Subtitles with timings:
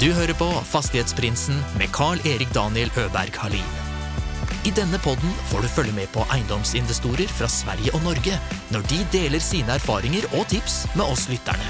[0.00, 3.66] Du hører på Fastighetsprinsen med Carl-Erik Daniel Øberg Halin.
[4.64, 8.38] I denne podden får du følge med på eiendomsinvestorer fra Sverige og Norge
[8.72, 11.68] når de deler sine erfaringer og tips med oss lytterne.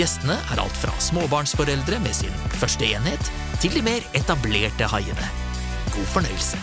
[0.00, 3.30] Gjestene er alt fra småbarnsforeldre med sin første enhet,
[3.60, 5.30] til de mer etablerte haiene.
[5.92, 6.56] God fornøyelse.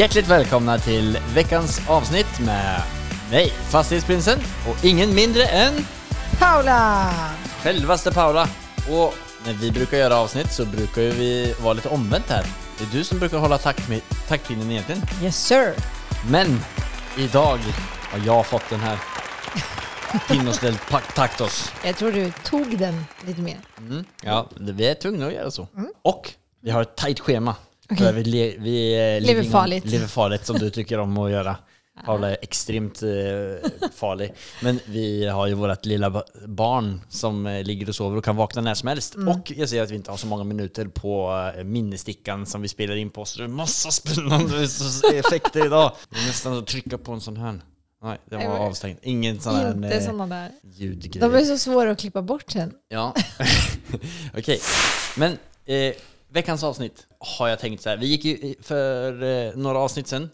[0.00, 2.82] Hjärtligt välkomna till veckans avsnitt med
[3.30, 5.84] mig, Fastighetsprinsen, och ingen mindre än
[6.38, 7.10] Paula!
[7.62, 8.48] självaste Paula.
[8.90, 9.14] Och
[9.46, 12.46] när vi brukar göra avsnitt så brukar ju vi vara lite omvänt här.
[12.78, 15.02] Det är du som brukar hålla takt med, taktpinnen egentligen.
[15.22, 15.74] Yes sir!
[16.30, 16.60] Men
[17.18, 17.58] idag
[18.12, 18.98] har jag fått den här
[20.52, 21.72] ställt pa- taktos.
[21.84, 23.56] Jag tror du tog den lite mer.
[23.78, 24.04] Mm.
[24.22, 25.68] Ja, det- vi är tvungna att göra så.
[26.02, 26.30] Och
[26.62, 27.54] vi har ett tajt schema.
[27.98, 29.84] För vi, le, vi eh, Lever farligt.
[29.84, 31.56] Lever farligt som du tycker om att göra.
[32.04, 33.08] Paula är extremt eh,
[33.94, 34.34] farlig.
[34.62, 38.36] Men vi har ju vårt lilla ba- barn som eh, ligger och sover och kan
[38.36, 39.14] vakna när som helst.
[39.14, 39.28] Mm.
[39.28, 42.68] Och jag ser att vi inte har så många minuter på eh, minnesstickan som vi
[42.68, 43.24] spelar in på.
[43.24, 44.62] Så det är massa spännande
[45.14, 45.92] effekter idag.
[46.10, 47.60] Det är nästan att trycka på en sån här.
[48.02, 48.98] Nej, den var Nej, avstängd.
[49.02, 50.50] Ingen sån här Inte eh, sådana där.
[50.74, 51.20] ljudgrej.
[51.20, 52.72] De är så svåra att klippa bort sen.
[52.88, 53.14] Ja,
[54.38, 54.60] okej.
[55.16, 55.32] Men
[55.66, 55.92] eh,
[56.32, 57.96] veckans avsnitt har jag tänkt så här.
[57.96, 60.30] Vi gick ju för eh, några avsnitt sen,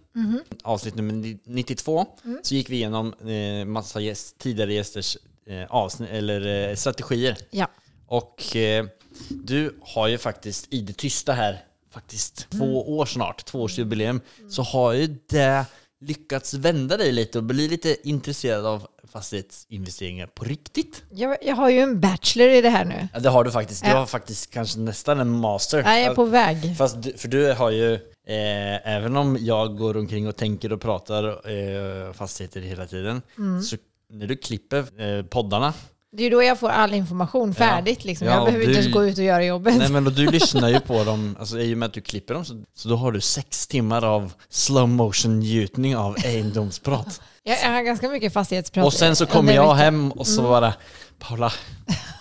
[0.64, 2.06] avsnitt nummer ni- 92,
[2.42, 7.36] så gick vi igenom eh, massa gäst, tidigare gästers eh, avsnitt, eller eh, strategier.
[7.50, 7.70] Ja.
[8.06, 8.86] Och eh,
[9.30, 14.92] du har ju faktiskt i det tysta här, faktiskt två år snart, tvåårsjubileum, så har
[14.92, 15.64] ju det
[16.00, 21.02] lyckats vända dig lite och bli lite intresserad av fastighetsinvesteringar på riktigt.
[21.10, 23.08] Jag, jag har ju en bachelor i det här nu.
[23.14, 23.84] Ja, det har du faktiskt.
[23.84, 25.82] Du har faktiskt kanske nästan en master.
[25.82, 26.76] Nej, jag är på väg.
[26.78, 30.80] Fast du, för du har ju, eh, även om jag går omkring och tänker och
[30.80, 33.62] pratar eh, fastigheter hela tiden, Mm.
[33.62, 33.76] så
[34.10, 35.74] när du klipper eh, poddarna,
[36.12, 38.26] Det är ju då jag får all information färdigt liksom.
[38.26, 39.76] Ja, jag behöver inte du- ens gå ut och göra jobbet.
[39.76, 42.44] nej men du lyssnar ju på dem, alltså i och med att du klipper dem,
[42.44, 47.20] så, så då har du sex timmar av slow motion njutning av egendomsprat.
[47.42, 48.86] Jag, jag har ganska mycket fastighetsprat.
[48.86, 50.74] och sen så kommer jag hem och så bara,
[51.18, 51.52] Paula,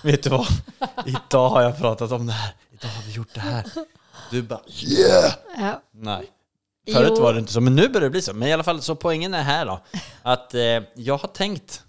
[0.04, 0.48] vet du vad?
[1.06, 3.66] Idag har jag pratat om det här, idag har vi gjort det här.
[4.32, 5.34] Du bara, yeah!
[5.58, 5.82] Ja.
[5.94, 6.26] Nej.
[6.94, 7.22] Förut Jo.
[7.22, 8.34] var det inte så, men nu börjar det bli så.
[8.34, 9.80] Men i alla fall, så poängen är här då,
[10.24, 10.62] att eh,
[10.96, 11.84] jag har tänkt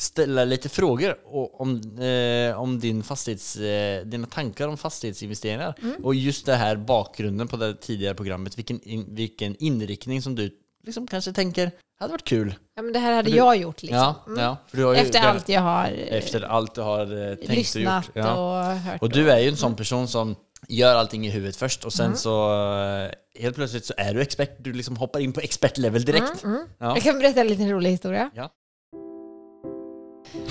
[0.00, 1.16] ställa lite frågor
[1.52, 5.74] om, eh, om din fastighets, eh, dina tankar om fastighetsinvesteringar.
[6.02, 10.50] Och just det här bakgrunden på det tidigare programmet, vilken, in, vilken inriktning som du
[10.86, 12.54] liksom kanske tänker hade varit kul.
[12.76, 13.98] ja, men det här hade Du- jag gjort liksom.
[13.98, 17.34] Ja, ja, du har ju, Efter allt jag har eh, efter allt du har eh,
[17.34, 18.24] tänkt lyssnat och gjort.
[18.26, 18.34] Ja.
[18.34, 19.02] och hört.
[19.02, 20.36] Och du är ju en sån person som
[20.68, 23.10] gör allting i huvudet först och sen så eh,
[23.42, 26.44] helt plötsligt så är du expert, du liksom hoppar in på expertlevel direkt.
[26.44, 26.66] Ja.
[26.78, 28.30] Jag kan berätta en liten rolig historia.
[28.34, 28.50] Ja.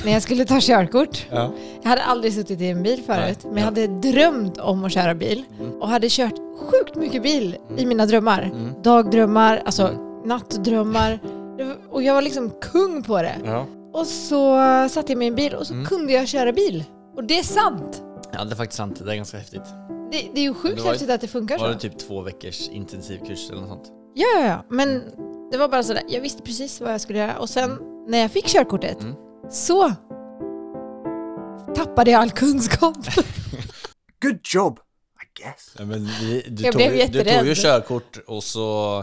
[0.06, 1.28] När jag skulle ta körkort.
[1.32, 1.52] Ja.
[1.82, 3.54] Jag hade aldrig suttit i en bil förut, Nej.
[3.54, 5.44] men jag hade drömt om att köra bil.
[5.80, 8.42] Och hade kört sjukt mycket bil i mina drömmar.
[8.44, 8.82] Mm.
[8.84, 9.90] Dagdrömmar, alltså
[10.26, 11.20] nattdrömmar.
[11.58, 13.36] Det var- Och jag var liksom kung på det.
[13.46, 13.66] Ja.
[13.94, 14.58] Och så
[14.90, 15.86] satte jag mig i en bil och så Mm.
[15.86, 16.84] kunde jag köra bil.
[17.16, 18.04] Och det är sant!
[18.34, 19.02] ja, det är faktiskt sant.
[19.06, 19.62] Det är ganska häftigt.
[20.12, 21.74] Det, det är ju sjukt var häftigt att det funkar Var så.
[21.74, 23.92] det typ två veckors intensivkurs eller något sånt?
[24.16, 24.64] Ja, ja, ja.
[24.70, 25.02] Men
[25.52, 27.38] det var bara sådär, jag visste precis vad jag skulle göra.
[27.40, 27.78] Och sen
[28.08, 29.16] när jag fick körkortet Mm.
[29.52, 29.94] Så
[31.76, 32.98] tappade jag all kunskap.
[34.22, 34.80] Good job,
[35.24, 35.76] I guess.
[35.80, 37.58] Ja, men vi, du, Jag tog, blev ju- du tog ju jätterädd.
[37.58, 38.98] körkort och så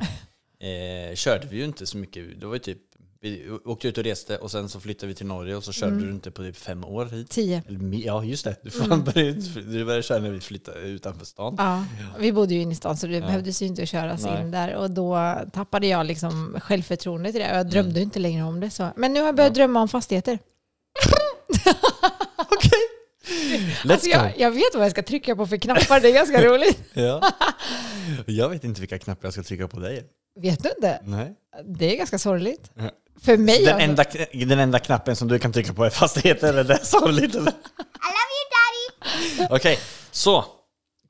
[0.61, 2.41] eh, körde vi ju inte så mycket.
[2.41, 2.79] Det var ju typ,
[3.21, 5.97] vi åkte ut och reste och sen så flyttade vi till Norge och så körde
[5.97, 7.31] du inte på typ fem år hit.
[7.31, 7.63] Tio.
[7.93, 8.57] Ja, just det.
[8.63, 11.55] Du, fan började, du började köra när vi flyttade utanför stan.
[11.59, 11.85] Ja,
[12.19, 14.43] vi bodde ju inne i stan så det behövdes ju inte köras Nej.
[14.43, 14.75] in där.
[14.75, 17.51] Och då tappade jag liksom självförtroendet i det.
[17.51, 18.71] Och jag drömde inte längre om det.
[18.71, 18.89] Så.
[18.97, 20.39] Men nu har jag börjat drömma om fastigheter.
[23.85, 26.45] Let's Alltså jag, jag vet vad jag ska trycka på för knappar, det är ganska
[26.49, 26.79] roligt.
[26.93, 27.31] Ja.
[28.27, 30.05] Jag vet inte vilka knappar jag ska trycka på dig.
[30.41, 31.01] Vet du inte?
[31.05, 31.35] Nej.
[31.65, 32.71] Det är ganska sorgligt.
[32.75, 32.91] Ja.
[33.23, 34.19] För mig Den alltså.
[34.19, 37.51] enda, den enda knappen som du kan trycka på är fastigheter, är det sorgligt eller?
[37.51, 37.55] I
[38.17, 39.55] love you daddy!
[39.57, 39.79] Okej,
[40.11, 40.45] så.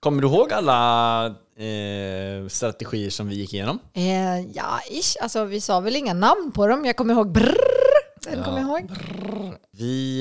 [0.00, 1.26] Kommer du ihåg alla
[1.58, 3.78] eh, strategier som vi gick igenom?
[3.94, 5.16] Eh, ja, ish.
[5.22, 6.84] Alltså vi sa väl inga namn på dem.
[6.84, 7.56] Jag kommer ihåg brrrr.
[8.24, 8.90] Den kommer jag ihåg.
[9.70, 10.20] Vi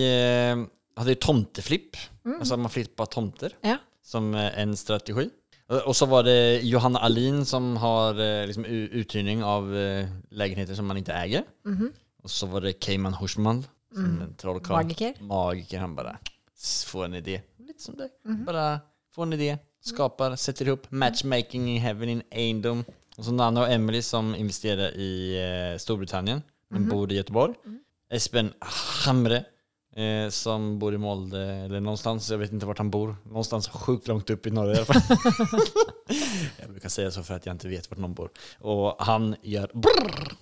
[0.52, 0.66] eh,
[1.00, 1.98] hade ju tomteflipp,
[2.40, 3.78] alltså man flippar tomter Ja.
[4.06, 5.30] som en strategi.
[5.68, 10.76] Och- Och så var det Johanna Alin som har eh, liksom, uthyrning av eh, lägenheter
[10.76, 11.44] som man inte äger.
[12.24, 14.84] Och så var det Keyman Hushman som en trollkarl.
[14.84, 15.14] Magiker.
[15.20, 15.80] Magiker.
[15.80, 16.18] Han bara
[16.86, 17.42] får en idé.
[17.60, 18.10] Lite som dig.
[18.46, 18.80] Bara
[19.16, 22.84] får en idé, skapar, sätter ihop matchmaking i heaven in egendom.
[23.18, 25.38] Och så Nanna och Emily som investerar i
[25.74, 27.54] eh, Storbritannien men bor i Göteborg.
[28.10, 28.54] Espen
[29.06, 29.46] Hamre
[29.96, 33.16] Eh, som bor i Molde, eller någonstans, jag vet inte vart han bor.
[33.24, 35.02] Någonstans sjukt långt upp i norr i alla fall.
[36.60, 38.30] jag brukar säga så för att jag inte vet vart någon bor.
[38.60, 40.36] Och han gör brrr.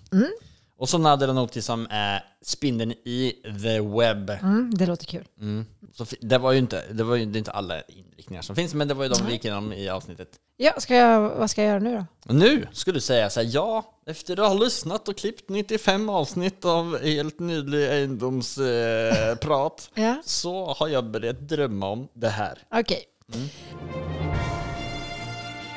[0.77, 3.33] Och så Nader Noti som är spindeln i
[3.63, 4.29] the web.
[4.29, 5.27] Mm, det låter kul.
[5.39, 5.65] Mm.
[5.93, 8.87] Så det var ju inte, det var ju det inte alla inriktningar som finns, men
[8.87, 10.29] det var ju de vi gick igenom i avsnittet.
[10.63, 12.33] Ja, ska jag, vad ska jag göra nu då?
[12.33, 16.65] Nu skulle du säga så här, ja, efter att ha lyssnat och klippt 95 avsnitt
[16.65, 20.21] av helt nylig egendomsprat eh, Ja.
[20.25, 22.57] så har jag börjat drömma om det här.
[22.75, 23.03] Okej.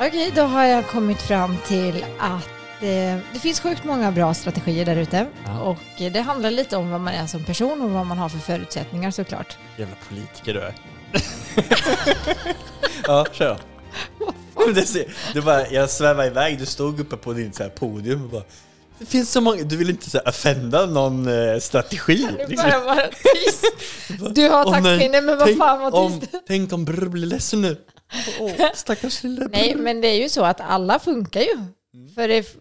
[0.00, 2.48] Okej, då har jag kommit fram till att
[2.82, 5.26] eh, det finns sjukt många bra strategier där ute.
[5.46, 5.60] Ja.
[5.60, 5.78] Och
[6.12, 9.10] det handlar lite om vad man är som person och vad man har för förutsättningar
[9.10, 9.58] såklart.
[9.76, 10.74] Jävla politiker du är.
[13.06, 13.58] ja, kör
[15.34, 18.42] det, bara, jag svävar iväg, du stod uppe på din så här podium och bara
[18.98, 22.28] det finns så många, du vill inte så här offenda någon eh, strategi.
[22.38, 22.70] Nu liksom.
[22.70, 23.64] bara vara tyst.
[24.34, 26.32] Du har nej, taktpinne, men vad fan om, tyst.
[26.46, 27.76] Tänk om Brr blir ledsen nu.
[28.40, 29.82] Åh, stackars lilla Nej, Brr.
[29.82, 31.56] men det är ju så att alla funkar ju.
[32.14, 32.56] För det,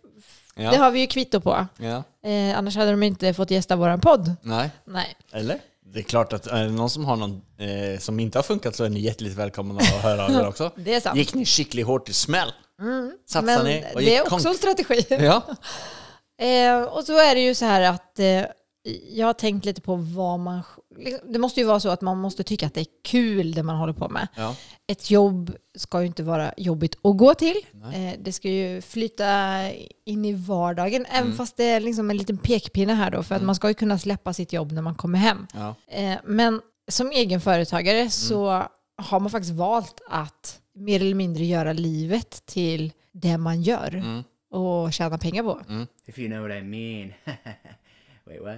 [0.57, 0.71] Ja.
[0.71, 1.67] det har vi ju kvitto på.
[1.77, 2.03] ja.
[2.29, 4.35] Eh, annars hade de inte fått gästa våran podd.
[4.41, 4.69] Nej.
[4.85, 5.15] Nej.
[5.31, 5.59] Eller?
[5.95, 8.75] Det är klart att är det någon som har någon eh, som inte har funkat
[8.75, 10.71] så är ni hjärtligt välkomna att höra av er också.
[10.75, 11.17] Det är sant.
[11.17, 12.51] Gick ni skickligt hårt i smäll?
[13.29, 13.85] Satsade Men ni?
[13.93, 15.05] och det gick är också konk- en strategi.
[15.25, 15.41] Ja.
[16.45, 18.41] Eh, och så är det ju så här att eh,
[19.11, 20.61] jag har tänkt lite på vad man...
[20.97, 23.63] Liksom, det måste ju vara så att man måste tycka att det är kul det
[23.63, 24.27] man håller på med.
[24.35, 24.55] ja.
[24.87, 27.55] Ett jobb ska ju inte vara jobbigt att gå till.
[27.93, 29.61] Eh, det ska ju flyta
[30.05, 31.37] in i vardagen, även Mm.
[31.37, 33.99] fast det är liksom en liten pekpinne här då, för att man ska ju kunna
[33.99, 35.47] släppa sitt jobb när man kommer hem.
[35.53, 35.75] ja.
[35.87, 38.09] Eh, men som egenföretagare Mm.
[38.09, 38.63] så
[38.97, 44.23] har man faktiskt valt att mer eller mindre göra livet till det man gör Mm.
[44.51, 45.61] och tjäna pengar på.
[46.05, 47.13] If you know what I mean.
[48.25, 48.55] Wait, what?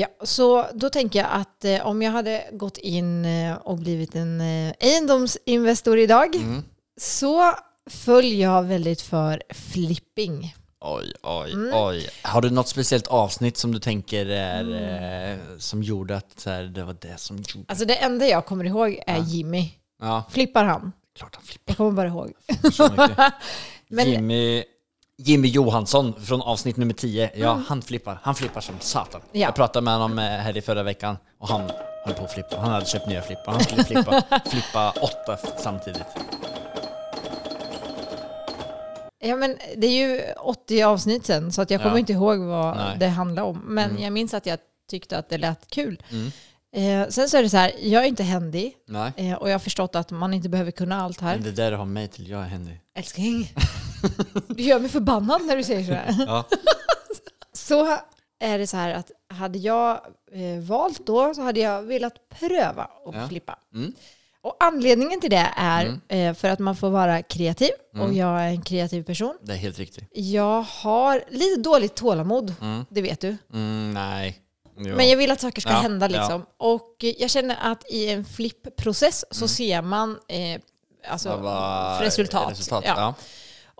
[0.00, 4.14] Ja, så då tänker jag att eh, om jag hade gått in eh, och blivit
[4.14, 6.62] en eh, egendomsinvestor idag Mm.
[7.00, 7.52] så
[7.90, 10.54] följer jag väldigt för flipping.
[10.80, 11.70] Oj, oj, Mm.
[11.74, 12.08] oj.
[12.22, 15.38] Har du något speciellt avsnitt som du tänker är, Mm.
[15.40, 17.64] eh, som gjorde att så här, det var det som gjorde...
[17.68, 19.70] Alltså det enda jag kommer ihåg är Jimmy.
[20.00, 20.92] Ja, Flippar han?
[21.18, 22.32] klart han flippar Jag kommer bara ihåg.
[22.72, 23.18] så mycket.
[23.88, 24.64] Men- Jimmy,
[25.22, 27.30] Jimmy Johansson från avsnitt nummer 10.
[27.34, 28.18] Ja, han flippar.
[28.22, 29.20] Han flippar som satan.
[29.20, 29.40] Mm.
[29.40, 29.46] Ja.
[29.46, 31.70] Jag pratade med honom eh, här i förra veckan och han
[32.04, 32.56] höll på att flippa.
[32.60, 33.52] Han hade köpt nya flippar.
[33.52, 36.02] Han skulle flippa, flippa åtta samtidigt.
[39.20, 41.98] Ja, men det är ju 80 avsnitt sen så att jag kommer Ja.
[41.98, 42.96] inte ihåg vad Nej.
[42.98, 43.62] det handlar om.
[43.66, 44.58] Men jag minns att jag
[44.90, 46.02] tyckte att det lät kul.
[46.10, 46.30] Mm.
[46.76, 48.74] Eh, sen så är det så här, jag är inte händig
[49.16, 51.34] eh, och jag har förstått att man inte behöver kunna allt här.
[51.34, 52.74] Men det där har mig till, jag är Henry.
[52.98, 53.52] Älskling,
[54.48, 56.24] du gör mig förbannad när du säger så här.
[56.26, 56.44] Ja.
[57.52, 57.96] Så
[58.40, 60.00] är det så här att hade jag
[60.32, 63.28] eh, valt då så hade jag velat pröva att Ja.
[63.28, 63.58] flippa.
[63.74, 63.92] Mm.
[64.40, 68.06] Och anledningen till det är eh, för att man får vara kreativ Mm.
[68.06, 69.38] och jag är en kreativ person.
[69.42, 70.04] Det är helt riktigt.
[70.12, 72.84] Jag har lite dåligt tålamod, Mm.
[72.90, 73.36] det vet du.
[73.52, 74.38] Mm, nej.
[74.80, 74.96] Jo.
[74.96, 76.18] Men jag vill att saker ska Ja, hända ja.
[76.20, 76.46] liksom.
[76.56, 79.48] Och eh, jag känner att i en flippprocess så Mm.
[79.48, 80.60] ser man eh,
[81.08, 82.50] alltså, Vad resultat.
[82.50, 82.84] resultat.
[82.86, 82.94] Ja.
[82.96, 83.14] Ja.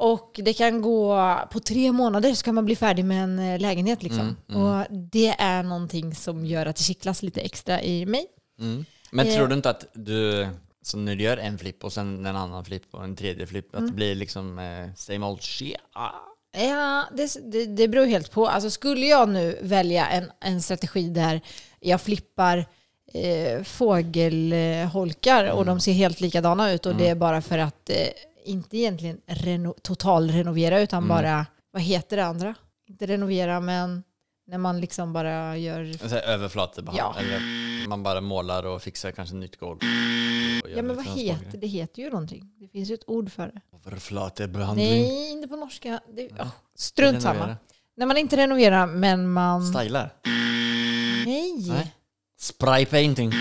[0.01, 1.17] Och det kan gå
[1.53, 4.03] på tre månader så kan man bli färdig med en eh, lägenhet.
[4.03, 4.37] Liksom.
[4.49, 8.27] Mm, Och det är någonting som gör att det kittlas lite extra i mig.
[8.61, 8.85] Mm.
[9.13, 9.35] Men Eh.
[9.35, 10.49] tror du inte att du,
[10.83, 13.73] så när du gör en flipp och sen en annan flipp och en tredje flipp,
[13.75, 13.85] Mm.
[13.85, 15.77] att det blir liksom eh, same old shit?
[15.93, 16.11] Ah.
[16.59, 18.49] Ja, det, det, det beror helt på.
[18.49, 21.41] Alltså, skulle jag nu välja en, en strategi där
[21.81, 22.67] jag flippar
[23.15, 23.63] eh,
[24.33, 25.67] fågelholkar och Mm.
[25.67, 27.97] de ser helt likadana ut och det är bara för att eh,
[28.49, 31.09] inte egentligen reno, totalrenovera utan Mm.
[31.09, 32.55] bara, vad heter det andra?
[32.89, 34.03] Inte renovera men
[34.47, 36.09] när man liksom bara gör...
[36.09, 36.97] Så här överflate bara.
[36.97, 37.15] Ja.
[37.19, 39.79] Eller man bara målar och fixar kanske nytt golv.
[40.77, 41.39] Ja men vad heter smågrejer.
[41.53, 41.67] det?
[41.67, 42.51] heter ju någonting.
[42.61, 43.61] Det finns ju ett ord för det.
[43.87, 44.87] Överflatebehandling.
[45.03, 46.01] Nej, inte på norska.
[46.17, 47.35] Det, oh, strunt samma.
[47.35, 47.57] Renovera.
[47.97, 49.67] När man inte renoverar men man...
[49.67, 50.15] Stylar?
[51.27, 51.55] Nej.
[51.69, 51.95] Nej.
[52.41, 53.33] Spray painting.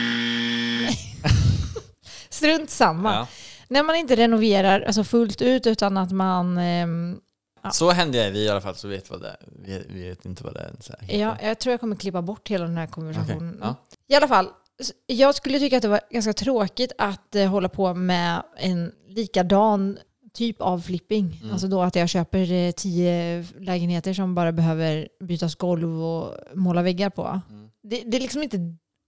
[2.29, 3.13] Strunt samma.
[3.13, 3.27] Ja.
[3.67, 6.57] När man inte renoverar alltså fullt ut utan att man...
[6.57, 7.19] ehm,
[7.63, 7.71] Ja.
[7.71, 9.37] Så hände jag vi i alla fall, så vet vad det är.
[9.65, 10.71] Vi, vi vet inte vad det är.
[10.79, 11.19] Så här heter.
[11.19, 13.57] ja, jag tror jag kommer klippa bort hela den här konversationen.
[13.59, 13.75] Okej, ja.
[14.07, 14.49] I alla fall,
[14.81, 18.91] s- jag skulle tycka att det var ganska tråkigt att eh, hålla på med en
[19.07, 19.97] likadan
[20.33, 21.39] typ av flipping.
[21.41, 21.53] Mm.
[21.53, 26.81] Alltså då att jag köper eh, tio lägenheter som bara behöver bytas golv och måla
[26.81, 27.41] väggar på.
[27.83, 28.57] Det, det är liksom inte...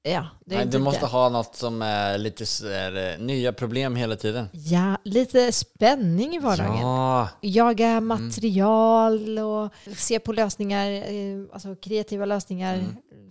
[0.04, 0.30] Ja, är Mm.
[0.46, 1.06] Nej, du måste det.
[1.06, 4.50] ha något som är lite här, eh, nya problem hela tiden.
[4.54, 6.78] Ja, lite spänning i vardagen.
[6.82, 12.84] Ja, Jaga material och se på lösningar, eh, alltså kreativa lösningar.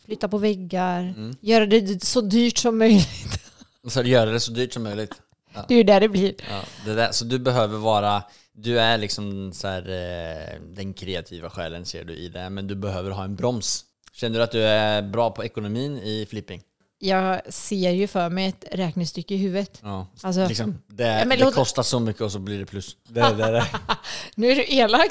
[0.04, 1.36] flytta på väggar, Mm.
[1.40, 3.40] göra det så dyrt som möjligt.
[3.88, 5.14] Så göra det så dyrt som möjligt.
[5.68, 6.34] Det är ju där det blir.
[6.50, 8.22] Ja, det där, så du behöver vara,
[8.52, 12.74] du är liksom så här, eh, den kreativa själen ser du i det, men du
[12.74, 13.84] behöver ha en broms.
[14.20, 16.62] Känner du att du är bra på ekonomin i flipping?
[16.98, 19.80] Jag ser ju för mig ett räknestycke i huvudet.
[19.82, 22.96] Ja, Alltså- liksom, det, Ja, det låt- kostar så mycket och så blir det plus.
[23.08, 23.66] Det, det, det.
[24.34, 25.10] Nu är du elak.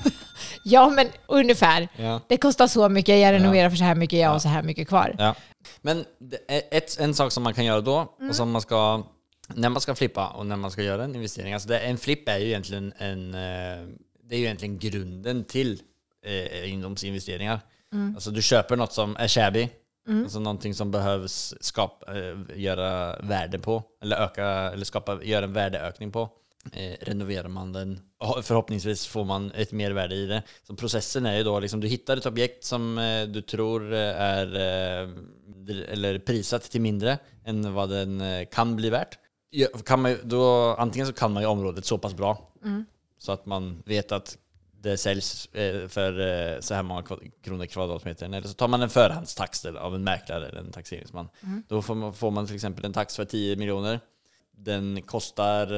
[0.64, 1.88] ja, men ungefär.
[1.96, 2.20] Ja.
[2.28, 4.88] Det kostar så mycket, jag renoverar för så här mycket, jag har så här mycket
[4.88, 5.16] kvar.
[5.18, 5.34] Ja.
[5.80, 6.04] Men
[6.70, 9.02] ett, en sak som man kan göra då, och som man ska,
[9.54, 12.28] när man ska flippa och när man ska göra en investering, alltså det, en flipp
[12.28, 13.86] är ju egentligen en, eh,
[14.24, 15.80] det är ju egentligen grunden till
[16.26, 16.64] eh,
[17.92, 18.14] egendomsinvesteringar.
[18.16, 19.68] Alltså du köper något som är shabby,
[20.08, 25.52] alltså någonting som behövs skapa, eh, göra värde på, eller öka, eller skapa, göra en
[25.52, 26.28] värdeökning på.
[26.72, 28.00] Eh, renoverar man den,
[28.42, 30.42] förhoppningsvis får man ett mer värde i det.
[30.66, 33.98] Så processen är ju då liksom, du hittar ett objekt som eh, du tror eh,
[34.20, 35.08] är eh,
[35.88, 39.18] eller prisat till mindre än vad den eh, kan bli värt.
[39.50, 42.52] Ja, Kan man, då, antingen så kan man ju området så pass bra
[43.18, 44.38] så att man vet att
[44.82, 46.20] det säljs eh, för
[46.54, 47.02] eh, så här många
[47.44, 48.34] kronor kvadratmetern.
[48.34, 51.28] Eller så tar man en förhandstax av en mäklare eller en taxeringsman.
[51.68, 54.00] Då får man, får man till exempel en tax för 10 miljoner.
[54.52, 55.72] Den kostar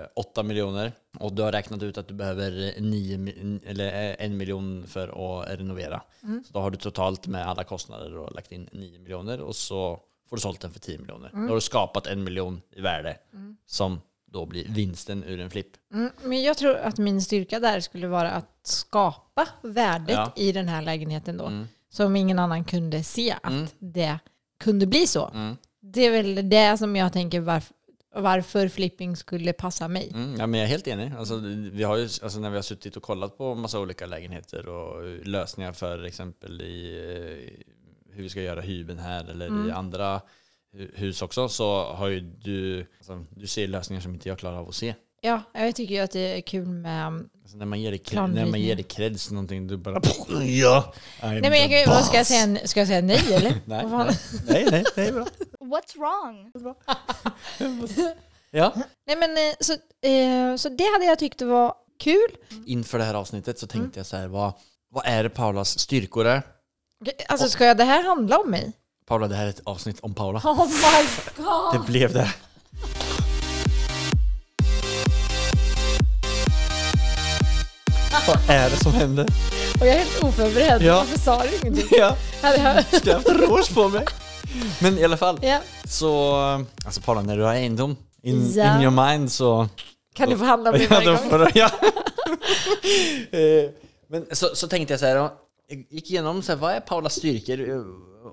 [0.00, 4.16] eh, 8 miljoner och du har räknat ut att du behöver 9, mi- eller eh,
[4.26, 5.08] en miljon för
[5.42, 6.02] att renovera.
[6.46, 10.00] Så då har du totalt med alla kostnader och lagt in 9 miljoner och så
[10.28, 11.30] får du sålt den för 10 miljoner.
[11.32, 13.16] Då har du skapat en miljon i värde
[13.66, 14.00] som
[14.32, 15.68] då blir vinsten ur en flipp.
[15.94, 20.32] Mm, men jag tror att min styrka där skulle vara att skapa värdet Ja.
[20.36, 21.46] i den här lägenheten då.
[21.46, 21.66] Mm.
[21.90, 23.66] Som ingen annan kunde se att Mm.
[23.78, 24.18] det
[24.60, 25.28] kunde bli så.
[25.28, 25.56] Mm.
[25.80, 27.72] Det är väl det som jag tänker varf-
[28.14, 30.10] varför flipping skulle passa mig.
[30.14, 31.12] Mm, ja, men jag är helt enig.
[31.18, 31.36] Alltså,
[31.72, 35.04] vi har ju, alltså, när vi har suttit och kollat på massa olika lägenheter och
[35.26, 40.20] lösningar för exempel i eh, hur vi ska göra hyben här eller i andra hu-
[40.94, 44.68] hus också så har ju du, alltså, du ser lösningar som inte jag klarar av
[44.68, 44.94] att se.
[45.20, 47.06] Ja, jag tycker ju att det är kul med...
[47.06, 48.44] Alltså, när man ger Planritning.
[48.44, 50.00] när man ger dig creds någonting, du bara
[50.44, 52.66] ja, I'm Nej men jag kan, vad ska jag boss." säga?
[52.66, 53.50] Ska jag säga nej eller?
[53.64, 54.14] Nej, nej,
[54.48, 55.26] nej, nej, det är bra.
[55.60, 56.52] What's wrong?
[58.50, 58.72] Ja.
[59.06, 59.72] Nej men eh, så,
[60.08, 62.28] eh, så det hade jag tyckt var kul.
[62.66, 64.52] Inför det här avsnittet så tänkte jag så här, vad,
[64.90, 66.42] vad är det Paulas styrkor är?
[67.28, 68.72] Alltså ska det här handla om mig?
[69.08, 70.38] Paula, det här är ett avsnitt om Paula.
[70.44, 71.72] Oh my god!
[71.72, 72.34] Det blev det.
[78.26, 79.26] Vad är det som händer?
[79.80, 80.82] Och jag är helt oförberedd.
[80.82, 80.94] Ja.
[80.96, 81.98] Varför sa du ingenting?
[81.98, 83.12] Ja, Hade jag...
[83.14, 84.04] haft rouge på mig.
[84.80, 85.58] Men i alla fall, ja.
[85.84, 86.34] så...
[86.84, 88.76] Alltså Paula, när du har egendom in, Ja.
[88.76, 89.68] in your mind så...
[90.14, 91.30] Kan du få handla om mig varje gång?
[91.30, 91.70] får ja.
[93.30, 93.70] Eh,
[94.10, 95.30] Men så, så tänkte jag så här, jag
[95.90, 97.60] gick igenom så här, vad är Paulas styrkor?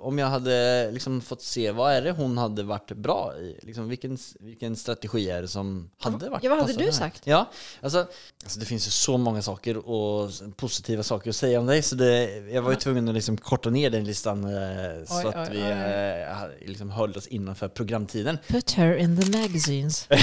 [0.02, 3.60] Om jag hade liksom fått se, vad är det hon hade varit bra i?
[3.62, 6.92] Liksom, vilken, vilken strategi är det som hade varit Ja, vad hade du här?
[6.92, 7.22] sagt?
[7.24, 8.08] Ja, alltså,
[8.44, 11.96] alltså det finns ju så många saker och positiva saker att säga om dig så
[11.96, 15.50] det, jag var ju tvungen att liksom korta ner den listan eh, så Oj, att
[15.50, 15.70] oj, vi oj.
[15.72, 18.38] eh, liksom höll oss innanför programtiden.
[18.48, 20.08] Put her in the magazines.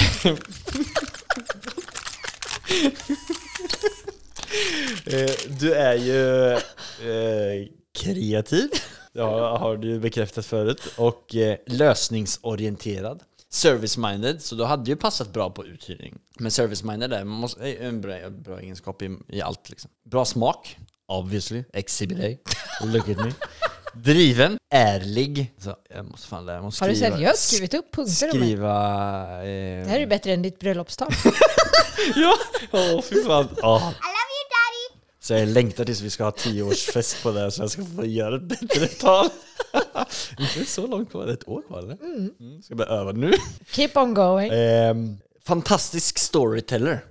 [5.05, 7.67] Eh, Du är ju eh,
[7.99, 8.69] kreativ,
[9.13, 13.23] det har, du bekräftat förut, och eh, lösningsorienterad.
[13.51, 16.15] Service-minded, så du hade ju passat bra på uthyrning.
[16.39, 19.69] Men service-minded är, man måste, är en bra, bra egenskap i, i allt.
[19.69, 19.91] Liksom.
[20.05, 20.77] Bra smak,
[21.07, 22.37] obviously, exhibit A,
[22.85, 23.31] look at me.
[23.95, 25.53] Driven, ärlig.
[25.57, 28.29] Så jag måste fan lära mig att Har du seriöst skrivit upp punkter?
[28.29, 28.71] Skriva...
[29.37, 31.13] Eh, Det här är ju bättre än ditt bröllopstal.
[32.15, 32.33] Ja,
[32.71, 33.47] åh fy fan.
[33.61, 34.12] Daddy!
[35.23, 38.05] Så jag längtar tills vi ska ha tioårsfest på det här så jag ska få
[38.05, 39.29] göra ett bättre tal.
[40.39, 41.97] Inte så långt kvar, ett år kvar eller?
[42.03, 42.61] Mm.
[42.61, 43.33] Ska börja öva nu.
[43.71, 44.51] Keep on going.
[44.53, 47.05] Ehm, fantastisk storyteller.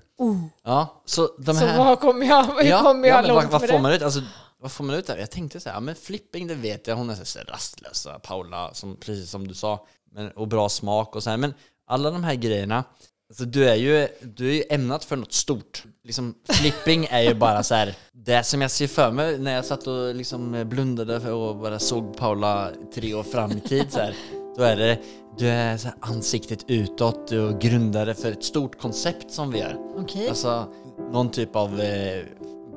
[0.64, 1.78] Ja, så de Så här...
[1.78, 3.82] vad kommer jag, hur kommer jag men långt vad, vad med får det?
[3.82, 4.02] man ut?
[4.02, 4.20] Alltså,
[4.60, 5.16] vad får man ut där?
[5.16, 8.18] Jag tänkte så här, ja, men flipping det vet jag, hon är så här rastlösa,
[8.18, 9.86] Paula, som, precis som du sa.
[10.10, 11.36] Men, och bra smak och så här.
[11.36, 11.54] Men
[11.86, 12.84] alla de här grejerna,
[13.32, 15.84] alltså, du, är ju, du är ju ämnat för något stort.
[16.04, 19.64] Liksom, flipping är ju bara så här, det som jag ser för mig när jag
[19.64, 24.14] satt och liksom blundade och bara såg Paula tre år fram i tid så här,
[24.56, 24.98] då är det
[25.38, 29.76] du är så här ansiktet utåt och grundare för ett stort koncept som vi är.
[29.96, 30.28] Okej.
[30.28, 30.72] Alltså
[31.12, 32.24] någon typ av eh,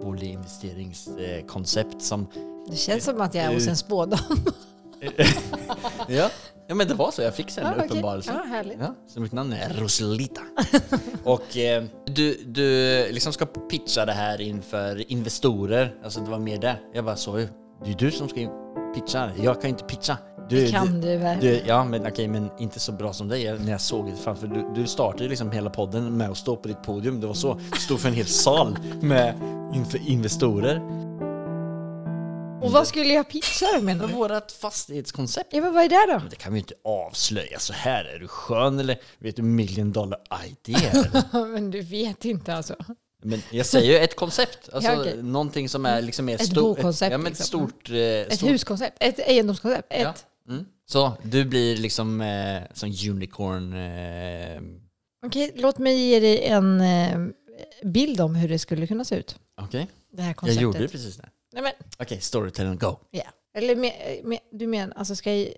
[0.01, 2.27] boliginvesteringskoncept som...
[2.69, 4.19] Det känns som att jag är hos en spådam.
[6.07, 6.29] Ja.
[6.67, 7.22] ja, men det var så.
[7.22, 7.86] Jag fick sen ja, okej.
[7.86, 8.31] uppenbarelse.
[8.31, 8.77] Härligt.
[8.79, 10.41] Ja, så mitt namn är Roselita.
[11.24, 12.67] och eh, du, du
[13.12, 15.95] liksom ska pitcha det här inför investorer.
[16.03, 16.75] Alltså det var mer det.
[16.93, 17.48] Jag bara så ju.
[17.86, 18.39] Det är du som ska
[18.95, 19.34] pitchar.
[19.43, 20.17] Jag kan inte pitcha.
[20.50, 23.72] Du, Det kan du du, ja, men okej, men inte så bra som dig när
[23.72, 24.48] jag såg det framför.
[24.48, 27.22] Du, du startade liksom hela podden med att stå på ditt podium.
[27.22, 27.60] Det var så.
[27.74, 29.34] Du stod för en hel sal med
[29.74, 30.81] inför investorer.
[32.65, 34.15] Och vad skulle jag pitcha då menar Men du?
[34.15, 35.50] vårat fastighetskoncept.
[35.53, 36.19] Ja men vad är det då?
[36.19, 38.05] Men det kan vi ju inte avslöja så här.
[38.05, 41.05] Är du skön eller vet du million dollar idea?
[41.48, 42.75] men du vet inte alltså.
[43.24, 44.69] Men jag säger ju ett koncept.
[44.74, 45.24] Alltså Ja, okej.
[45.24, 46.77] någonting som är liksom mer Ett stort.
[46.77, 47.45] bokoncept, Ja men ett liksom.
[47.67, 47.89] stort...
[47.89, 50.01] Eh, Ett stort huskoncept, ett egendomskoncept, ett.
[50.01, 50.13] Ja.
[50.53, 50.65] Mm.
[50.88, 53.74] Så du blir liksom eh, som unicorn.
[53.74, 54.62] Eh,
[55.25, 57.19] Okej, låt mig ge dig en eh,
[57.84, 59.36] bild om hur det skulle kunna se ut.
[59.62, 60.62] Okej, Det här jag konceptet.
[60.63, 61.29] gjorde det precis det.
[61.55, 62.95] Nej, men, Okej, storytelling go.
[63.12, 63.24] ja.
[63.57, 65.50] Eller med, med, du menar, alltså ska jag...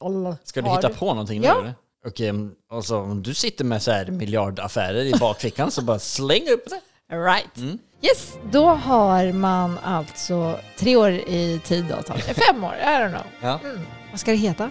[0.00, 1.60] Alla, Ska du har hitta på någonting nu Ja.
[1.60, 1.74] eller?
[2.06, 6.48] Okej, om- alltså om du sitter med så här miljardaffärer i bakfickan så bara släng
[6.50, 6.80] upp det.
[7.16, 7.56] Right.
[7.56, 7.78] Mm.
[8.02, 13.26] Yes, då har man alltså tre år i tid ta Fem år, I don't know.
[13.42, 13.60] Ja.
[13.64, 13.80] Mm.
[14.10, 14.70] Vad ska det heta?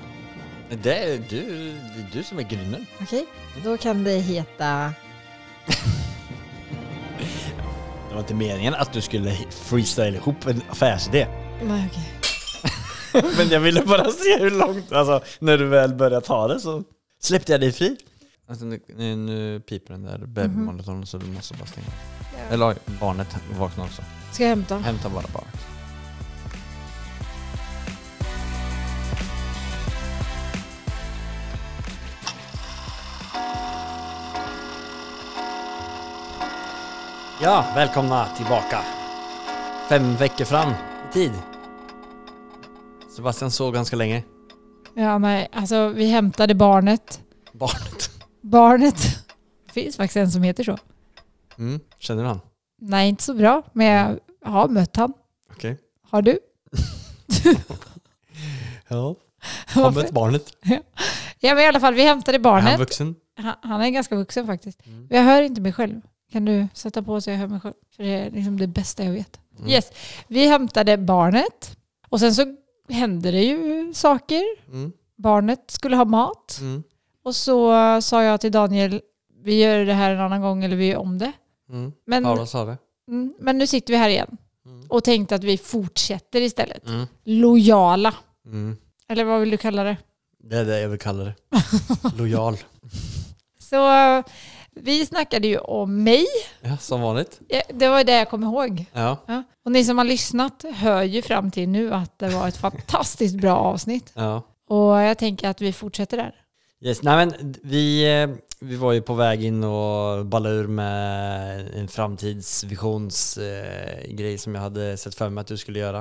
[0.84, 1.42] Det är du,
[1.96, 2.86] det är du som är gründern.
[3.02, 3.26] Okej,
[3.64, 4.94] då kan det heta...
[8.14, 11.28] Det var inte meningen att du skulle freestyla ihop en affärsidé.
[11.64, 13.24] Nej, okej.
[13.38, 16.84] Men jag ville bara se hur långt, alltså när du väl började ta det så
[17.22, 17.98] släppte jag dig fri.
[18.48, 21.88] Alltså, nu, nu, nu piper den där babymonitoren så du måste bara stänga.
[22.50, 24.02] Eller oj, barnet vaknar också.
[24.32, 24.78] Ska jag hämta?
[24.78, 25.73] Hämta bara barnet.
[37.44, 38.80] Ja, välkomna tillbaka.
[39.90, 40.70] Fem veckor fram
[41.10, 41.32] i tid.
[43.16, 44.24] Sebastian sov ganska länge.
[44.94, 47.22] Ja, nej, alltså vi hämtade barnet.
[47.54, 48.10] Barnet.
[48.42, 49.02] Barnet.
[49.66, 50.78] Det finns faktiskt en som heter så.
[51.58, 52.40] Mm, känner du han?
[52.82, 54.20] Nej, inte så bra, men jag
[54.52, 55.14] har mött han.
[55.52, 55.78] Okej.
[56.10, 56.40] Har du?
[58.88, 59.16] Ja,
[59.68, 60.02] har Varför?
[60.02, 60.46] mött barnet.
[61.40, 62.70] Ja, men i alla fall, vi hämtade Är barnet.
[62.70, 63.16] han vuxen?
[63.38, 64.86] Han, han är ganska vuxen faktiskt.
[64.86, 65.08] Mm.
[65.10, 66.02] Jag hör inte mig själv.
[66.34, 67.74] Kan du sätta på så jag hör mig själv?
[67.96, 69.40] För det är liksom det bästa jag vet.
[69.58, 69.70] Mm.
[69.70, 69.92] Yes,
[70.28, 71.78] vi hämtade barnet.
[72.10, 72.56] Och sen så
[72.90, 74.44] hände det ju saker.
[74.68, 74.92] Mm.
[75.18, 76.58] Barnet skulle ha mat.
[76.62, 76.84] Mm.
[77.24, 79.02] Och så sa jag till Daniel,
[79.44, 81.32] vi gör det här en annan gång eller vi gör om det.
[81.70, 81.92] Mm.
[82.06, 82.78] Men, Paula sa det.
[83.08, 84.38] mm, men nu sitter vi här igen.
[84.66, 84.86] Mm.
[84.90, 86.88] Och tänkte att vi fortsätter istället.
[86.88, 87.08] Mm.
[87.24, 88.14] Lojala.
[88.46, 88.78] Mm.
[89.08, 89.98] Eller vad vill du kalla det?
[90.40, 91.36] Det är det jag vill kalla det.
[92.18, 92.58] Lojal.
[93.60, 93.78] Så
[94.76, 96.26] vi snackade ju om mig.
[96.62, 97.40] Ja, som vanligt.
[97.48, 98.86] Ja, Det var det jag kom ihåg.
[98.94, 99.18] Ja.
[99.26, 99.44] Ja.
[99.66, 103.36] Och ni som har lyssnat hör ju fram till nu att det var ett fantastiskt
[103.36, 104.12] bra avsnitt.
[104.16, 104.42] ja.
[104.70, 106.36] Och jag tänker att vi fortsätter där.
[106.86, 107.04] Yes.
[107.04, 111.88] Nej, men vi, eh, vi var ju på väg in och balla ur med en
[111.88, 116.00] framtidsvisionsgrej eh, som jag hade sett för mig att du skulle göra.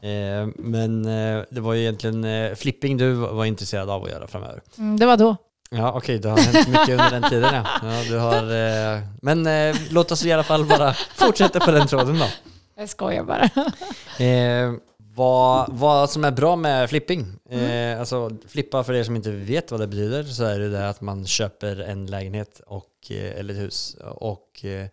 [0.00, 4.26] Eh, men eh, det var ju egentligen eh, flipping du var intresserad av att göra
[4.26, 4.60] framöver.
[4.78, 5.36] Mm, det var då.
[5.70, 7.66] Ja, okej, det har hänt mycket under den tiden ja.
[7.82, 8.42] ja du har,
[8.96, 12.26] eh, men eh, låt oss i alla fall bara fortsätta på den tråden då.
[12.76, 13.44] Jag skojar bara.
[14.26, 14.72] Eh,
[15.16, 19.70] vad, vad som är bra med flipping, eh, alltså flippa för er som inte vet
[19.70, 23.54] vad det betyder så är det det att man köper en lägenhet och, eh, eller
[23.54, 24.86] ett hus och eh,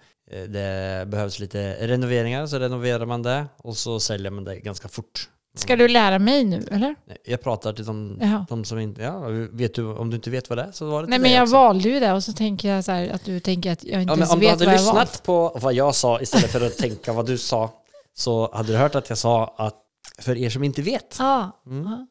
[0.47, 5.29] det behövs lite renoveringar så renoverar man det och så säljer man det ganska fort.
[5.55, 6.95] Ska du lära mig nu eller?
[7.25, 8.45] Jag pratar till de, Jaha.
[8.49, 9.19] de som inte, ja,
[9.51, 11.23] vet du, om du inte vet vad det är så var det till Nej men
[11.29, 11.55] dig jag också.
[11.55, 14.11] valde ju det och så tänker jag så här att du tänker att jag inte
[14.11, 15.23] Ja, men ens om du vet hade vad jag lyssnat valt.
[15.23, 17.73] på vad jag sa istället för att tänka vad du sa
[18.15, 19.79] så hade du hört att jag sa att
[20.19, 21.17] för er som inte vet.
[21.19, 21.45] Ah.
[21.65, 21.87] Mm.
[21.87, 22.07] ah.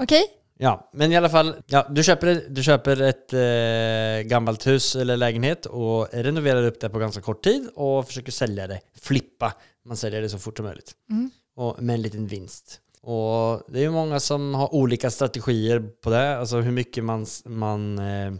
[0.00, 0.22] Okej.
[0.58, 5.16] Ja, men i alla fall, ja, du, köper, du köper ett eh, gammalt hus eller
[5.16, 9.52] lägenhet och renoverar upp det på ganska kort tid och försöker sälja det, flippa.
[9.84, 10.92] Man säljer det så fort som möjligt.
[11.10, 11.30] Mm.
[11.56, 12.80] Och med en liten vinst.
[13.02, 17.26] Och det är ju många som har olika strategier på det, alltså hur mycket man,
[17.44, 18.32] man eh,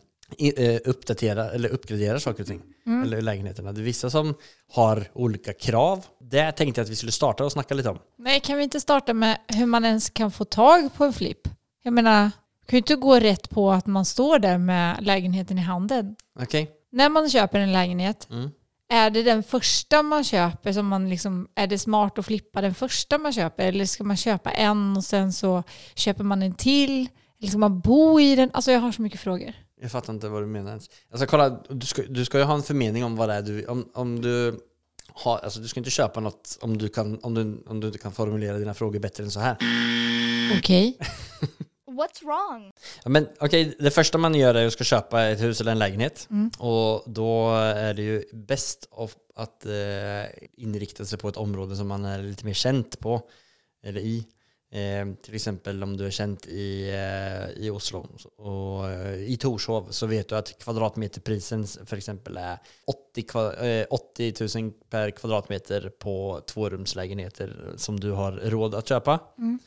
[0.56, 2.62] eh, uppdaterar eller uppgraderar saker och ting.
[2.86, 3.02] Mm.
[3.02, 3.72] Eller lägenheterna.
[3.72, 4.34] Det är vissa som
[4.72, 6.06] har olika krav.
[6.20, 7.98] Det tänkte jag att vi skulle starta och snacka lite om.
[8.18, 11.48] Nej, kan vi inte starta med hur man ens kan få tag på en flipp?
[11.82, 15.58] Jag menar, det kan ju inte gå rätt på att man står där med lägenheten
[15.58, 16.16] i handen.
[16.40, 16.70] Okej?
[16.92, 18.50] När man köper en lägenhet, Mm.
[18.92, 22.74] Är det den första man köper som man liksom, är det smart att flippa den
[22.74, 23.66] första man köper?
[23.68, 25.62] Eller ska man köpa en och sen så
[25.94, 27.08] köper man en till?
[27.40, 28.50] Eller ska man bo i den?
[28.52, 29.52] Alltså jag har så mycket frågor.
[29.80, 30.90] Jag fattar inte vad du menar ens.
[31.10, 33.66] Alltså kolla, du ska, du ska ju ha en förmening om vad det är du...
[33.66, 34.60] Om, om du
[35.08, 37.98] har, alltså du ska inte köpa något om du, kan, om, du, om du inte
[37.98, 39.56] kan formulera dina frågor bättre än så här.
[40.58, 40.98] Okej.
[41.92, 42.72] What's wrong?
[43.04, 46.28] Men okej, det första man gör är att ska köpa ett hus eller en lägenhet.
[46.58, 48.88] Och då är det ju bäst
[49.34, 53.22] att eh, inrikta sig på ett område som man är lite mer känt på,
[53.84, 54.26] eller i.
[54.72, 59.86] Eh, till exempel om du är känt i, eh, i Oslo och eh, i Torshov
[59.90, 65.92] så vet du att kvadratmeterprisen för exempel är 80, kva, eh, 80 000 per kvadratmeter
[65.98, 69.20] på tvårumslägenheter som du har råd att köpa.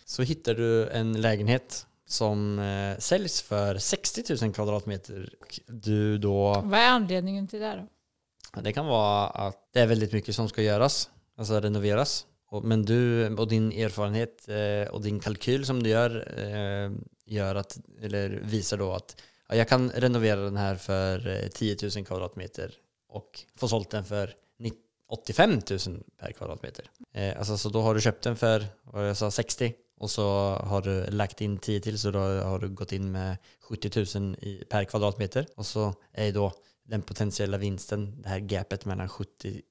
[0.06, 5.34] Så hittar du en lägenhet som eh, säljs för 60 000 kvadratmeter.
[5.42, 8.62] Och du då Vad är anledningen till det då?
[8.62, 12.26] Det kan vara att det är väldigt mycket som ska göras, alltså renoveras.
[12.48, 16.92] Och, men du och din erfarenhet eh, och din kalkyl som du gör, eh,
[17.26, 21.78] gör att, eller visar då att ja, jag kan renovera den här för eh, 10
[21.96, 22.74] 000 kvadratmeter
[23.10, 25.80] och få sålt den för 90 85 000
[26.20, 26.86] per kvadratmeter.
[27.14, 30.24] Eh, alltså, så då har du köpt den för, vad jag sa, 60 och så
[30.64, 34.36] har du lagt in 10 till så då har du gått in med 70 000
[34.42, 36.52] i, per kvadratmeter och så är då
[36.84, 39.62] den potentiella vinsten, det här gapet mellan 70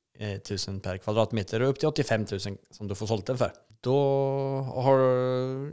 [0.69, 3.53] 000 per kvadratmeter och upp till 85 000 som du får sålt den för.
[3.81, 3.99] Då
[4.75, 4.99] har,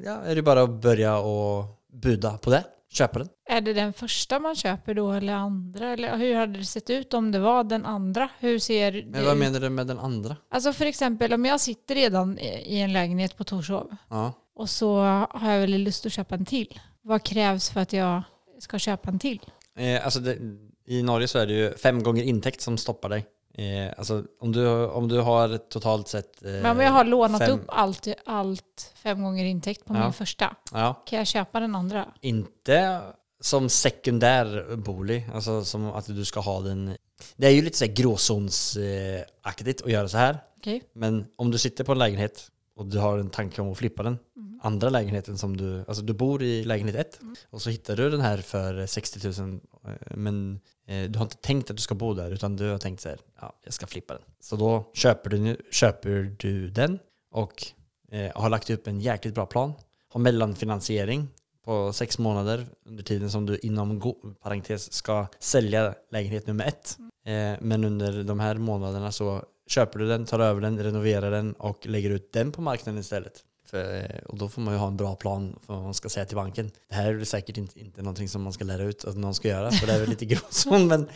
[0.06, 3.28] ja, är det bara att börja och buda på det, köpa den.
[3.50, 5.90] Är det den första man köper då eller andra?
[5.94, 8.30] Eller hur hade det sett ut om det var den andra?
[8.40, 9.40] Hur ser det Men vad ut?
[9.40, 10.36] menar du med den andra?
[10.52, 14.34] Alltså för exempel om jag sitter redan i en lägenhet på Torshov Ja.
[14.56, 15.00] och så
[15.30, 16.80] har jag väldigt lust att köpa en till.
[17.02, 18.22] Vad krävs för att jag
[18.60, 19.40] ska köpa en till?
[19.78, 20.38] Eh, alltså det,
[20.86, 23.26] I Norge så är det ju fem gånger intäkt som stoppar dig.
[23.54, 26.46] Eh, alltså om du, om du har totalt sett...
[26.46, 30.04] Eh, Men om jag har lånat fem- upp allt, allt fem gånger intäkt på Ja.
[30.04, 32.06] min första, Ja, kan jag köpa den andra?
[32.22, 33.02] inte
[33.40, 36.98] som sekundär bolig, alltså som att du ska ha den...
[37.36, 40.38] Det är ju lite så här gråzonsaktigt att göra så här.
[40.58, 40.82] Okej.
[40.94, 44.04] Men om du sitter på en lägenhet och du har en tanke om att flippa
[44.04, 44.20] den,
[44.62, 47.20] andra lägenheten som du, alltså du bor i lägenhet ett
[47.50, 51.38] och så hittar du den här för 60 000 eh, men eh, du har inte
[51.38, 53.88] tänkt att du ska bo där utan du har tänkt så här, ja, jag ska
[53.88, 54.24] flippa den.
[54.40, 57.00] Så då köper du, köper du den
[57.32, 57.66] och
[58.12, 59.74] eh, har lagt upp en jäkligt bra plan,
[60.10, 61.28] har mellanfinansiering
[61.66, 66.98] på sex månader under tiden som du inom parentes ska sälja lägenhet nummer ett.
[67.26, 71.54] Eh, men under de här månaderna så köper du den, tar över den, renoverar den
[71.54, 73.46] och lägger ut den på marknaden istället.
[73.72, 76.26] För, och då får man ju ha en bra plan för vad man ska säga
[76.26, 76.72] till banken.
[76.90, 79.48] Det här är säkert inte, inte någonting som man ska lära ut att någon ska
[79.48, 81.10] göra, för det är väl lite gråzon, men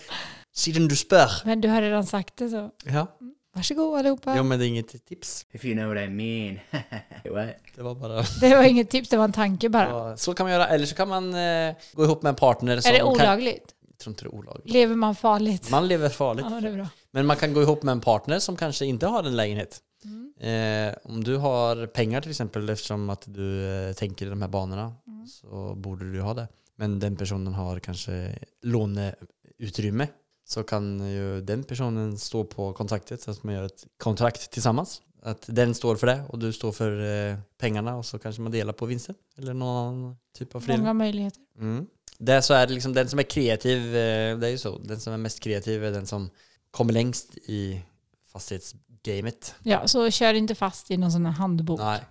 [0.53, 1.29] siden du spör.
[1.45, 2.71] Men du har redan sagt det så.
[2.83, 3.07] Ja,
[3.55, 4.33] Varsågod allihopa.
[4.37, 5.45] jo, men det är inget tips.
[5.51, 6.59] If you know what I mean.
[7.35, 7.55] what?
[7.75, 8.23] Det var bara...
[8.41, 9.89] Det var inget tips, det var en tanke bara.
[9.89, 12.79] Ja, Så kan man göra, eller så kan man eh, gå ihop med en partner
[12.79, 13.07] som är det kan...
[13.07, 13.75] olagligt?
[13.89, 14.69] Jag tror inte det är olagligt.
[14.69, 15.69] Lever man farligt?
[15.69, 16.45] Man lever farligt.
[16.49, 16.87] Ja, det är bra.
[17.11, 19.79] Men man kan gå ihop med en partner som kanske inte har en lägenhet.
[20.05, 20.33] Mm.
[20.89, 24.49] Eh, om du har pengar till exempel eftersom att du eh, tänker i de här
[24.49, 25.27] banorna Mm.
[25.27, 26.47] så borde du ha det.
[26.75, 28.39] Men den personen har kanske
[29.59, 30.07] låneutrymme
[30.47, 35.01] så kan ju den personen stå på kontraktet så att man gör ett kontrakt tillsammans.
[35.21, 36.91] Att den står för det och du står för
[37.31, 39.15] eh, pengarna och så kanske man delar på vinsten.
[39.37, 40.97] Eller någon typ av Många fördelning.
[40.97, 41.41] möjligheter.
[41.59, 41.87] Mm.
[42.17, 44.77] Det så är liksom den som är kreativ, eh, det är ju så.
[44.77, 46.29] Den som är mest kreativ är den som
[46.71, 47.81] kommer längst i
[49.05, 49.55] fastighetsgamet.
[49.63, 51.79] Ja, så kör inte fast i någon sån här handbok.
[51.79, 52.01] Nej.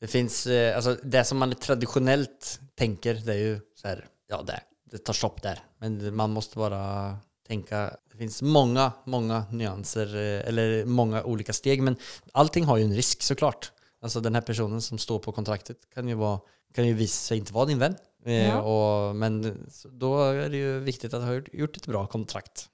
[0.00, 4.42] Det finns, eh, alltså det som man traditionellt tänker, det är ju så här, ja
[4.42, 5.58] det, det tar stopp där.
[5.78, 11.82] Men man måste bara tänka, det finns många, många nyanser, eh, eller många olika steg,
[11.82, 11.96] men
[12.32, 13.72] allting har ju en risk såklart.
[14.02, 16.40] Alltså den här personen som står på kontraktet kan ju, vara,
[16.74, 17.94] kan ju visa sig inte vara din vän.
[18.24, 18.60] Eh, Ja.
[18.60, 22.68] och, men då är det ju viktigt att ha gjort- ett bra kontrakt.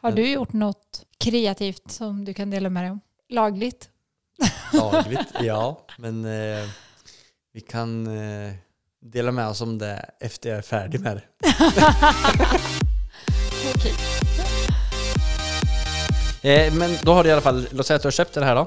[0.00, 3.00] Har du gjort något kreativt som du kan dela med dig om?
[3.28, 3.88] Lagligt?
[4.72, 5.86] Lagligt, ja.
[5.98, 6.68] Men eh,
[7.52, 8.52] vi kan eh,
[9.00, 11.22] dela med oss om det efter jag är färdig med det.
[13.74, 13.94] Okej.
[16.42, 18.44] Eh, men då har du i alla fall, låt säga att du har köpt det
[18.44, 18.66] här då.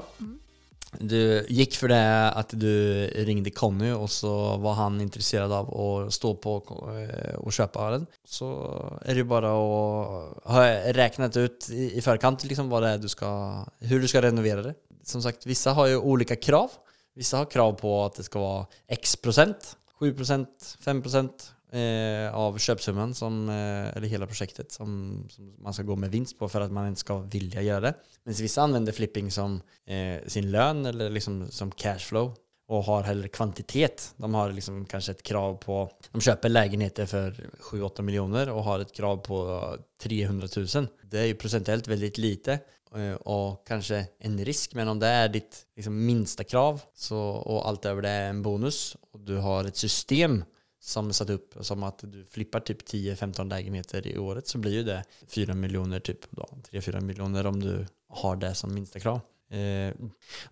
[0.98, 6.12] Du gick för det att du ringde Conny och så var han intresserad av att
[6.12, 6.62] stå på
[6.98, 8.06] eh, och köpa den.
[8.24, 8.54] Så
[9.02, 12.98] är det ju bara att ha räknat ut i i förkant liksom vad det är
[12.98, 14.74] du ska, hur du ska renovera det.
[15.04, 16.70] Som sagt, vissa har ju olika krav.
[17.14, 22.34] Vissa har krav på att det ska vara X procent, 7 procent, 5 procent eh,
[22.34, 26.48] av köpsumman, som, eh, eller hela projektet, som, som man ska gå med vinst på
[26.48, 27.94] för att man inte ska vilja göra det.
[28.24, 32.34] Men vissa använder flipping som eh, sin lön eller liksom som cashflow
[32.68, 34.14] och har hellre kvantitet.
[34.16, 38.80] De har liksom kanske ett krav på, de köper lägenheter för 7-8 miljoner och har
[38.80, 40.86] ett krav på 300 000.
[41.02, 42.58] Det är ju procentuellt väldigt lite
[42.96, 44.74] eh, och kanske en risk.
[44.74, 48.42] Men om det är ditt liksom, minsta krav så, och allt över det är en
[48.42, 50.44] bonus och du har ett system
[50.84, 54.82] som satt upp som att du flippar typ 10-15 lägenheter i året så blir ju
[54.82, 56.48] det 4 miljoner typ då.
[56.70, 59.20] 3-4 miljoner om du har det som minsta krav.
[59.50, 59.94] Eh,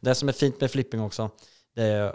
[0.00, 1.30] det som är fint med flipping också
[1.74, 2.14] det är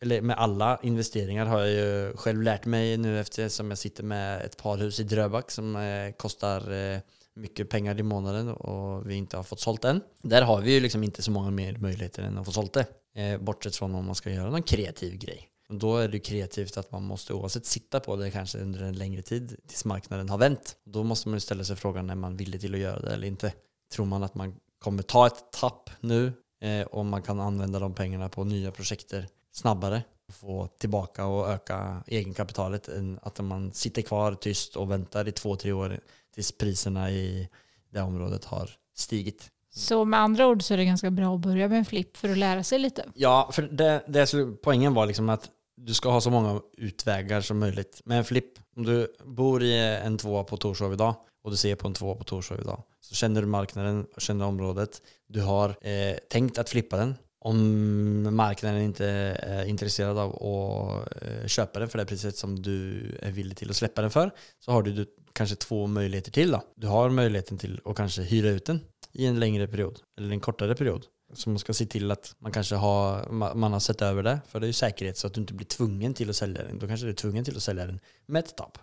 [0.00, 4.42] eller med alla investeringar har jag ju själv lärt mig nu eftersom jag sitter med
[4.42, 6.98] ett par hus i Dröbak som eh, kostar eh,
[7.34, 10.00] mycket pengar i månaden och vi inte har fått sålt än.
[10.22, 12.86] Där har vi ju liksom inte så många mer möjligheter än att få sålt det.
[13.14, 15.48] Eh, bortsett från om man ska göra någon kreativ grej.
[15.72, 19.22] Då är det kreativt att man måste oavsett sitta på det kanske under en längre
[19.22, 20.76] tid tills marknaden har vänt.
[20.84, 23.26] Då måste man ju ställa sig frågan är man villig till att göra det eller
[23.26, 23.52] inte.
[23.92, 27.94] Tror man att man kommer ta ett tapp nu eh, och man kan använda de
[27.94, 34.02] pengarna på nya projekter snabbare och få tillbaka och öka egenkapitalet än att man sitter
[34.02, 36.00] kvar tyst och väntar i två, tre år
[36.34, 37.48] tills priserna i
[37.90, 39.50] det området har stigit.
[39.70, 42.28] Så med andra ord så är det ganska bra att börja med en flipp för
[42.28, 43.04] att lära sig lite.
[43.14, 47.58] Ja, för det, det poängen var liksom att du ska ha så många utvägar som
[47.58, 48.00] möjligt.
[48.04, 51.14] Med en flipp, om du bor i en tvåa på Torshov idag
[51.44, 54.44] och du ser på en tvåa på Torshov idag så känner du marknaden och känner
[54.44, 55.02] området.
[55.28, 57.14] Du har eh, tänkt att flippa den.
[57.40, 63.02] Om marknaden inte är intresserad av att eh, köpa den för det priset som du
[63.22, 64.30] är villig till att släppa den för
[64.64, 66.50] så har du, du kanske två möjligheter till.
[66.50, 66.62] Då.
[66.76, 68.80] Du har möjligheten till att kanske hyra ut den
[69.12, 71.06] i en längre period eller en kortare period.
[71.32, 74.40] Så man ska se till att man kanske har, ma- man har sett över det.
[74.48, 76.78] För det är ju säkerhet så att du inte blir tvungen till att sälja den.
[76.78, 78.78] Då kanske du är tvungen till att sälja den med ett tapp.